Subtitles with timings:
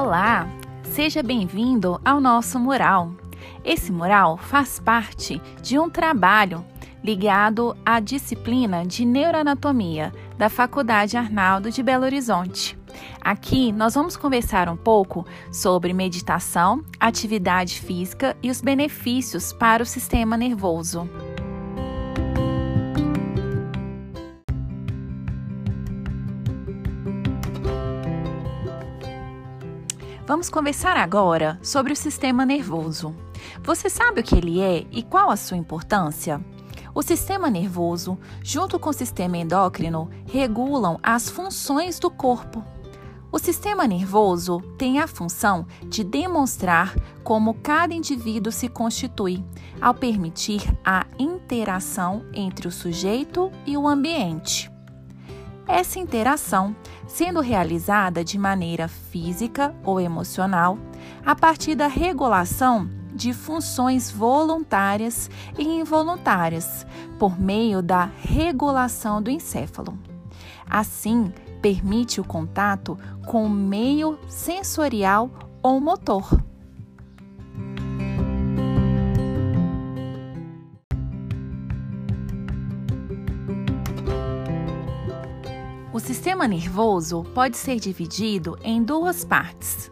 [0.00, 0.48] Olá,
[0.84, 3.10] seja bem-vindo ao nosso mural.
[3.64, 6.64] Esse mural faz parte de um trabalho
[7.02, 12.78] ligado à disciplina de neuroanatomia da Faculdade Arnaldo de Belo Horizonte.
[13.20, 19.86] Aqui nós vamos conversar um pouco sobre meditação, atividade física e os benefícios para o
[19.86, 21.10] sistema nervoso.
[30.28, 33.16] Vamos conversar agora sobre o sistema nervoso.
[33.62, 36.38] Você sabe o que ele é e qual a sua importância?
[36.94, 42.62] O sistema nervoso, junto com o sistema endócrino, regulam as funções do corpo.
[43.32, 49.42] O sistema nervoso tem a função de demonstrar como cada indivíduo se constitui,
[49.80, 54.70] ao permitir a interação entre o sujeito e o ambiente.
[55.68, 56.74] Essa interação
[57.06, 60.78] sendo realizada de maneira física ou emocional,
[61.24, 66.86] a partir da regulação de funções voluntárias e involuntárias,
[67.18, 69.98] por meio da regulação do encéfalo.
[70.68, 75.30] Assim, permite o contato com o meio sensorial
[75.62, 76.47] ou motor.
[85.90, 89.90] O sistema nervoso pode ser dividido em duas partes.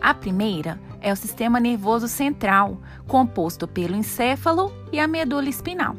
[0.00, 5.96] A primeira é o sistema nervoso central, composto pelo encéfalo e a medula espinal.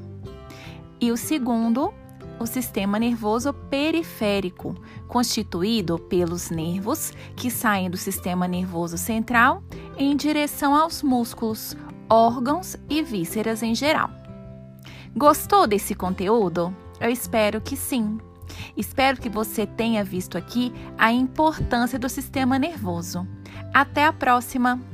[1.00, 1.94] E o segundo,
[2.39, 4.75] o sistema nervoso periférico,
[5.09, 9.61] constituído pelos nervos que saem do sistema nervoso central
[9.97, 11.75] em direção aos músculos,
[12.09, 14.09] órgãos e vísceras em geral.
[15.13, 16.73] Gostou desse conteúdo?
[16.97, 18.17] Eu espero que sim.
[18.75, 23.27] Espero que você tenha visto aqui a importância do sistema nervoso.
[23.73, 24.92] Até a próxima!